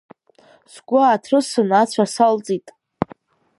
[0.73, 2.67] Сгәы ааҭрысын ацәа салҵит.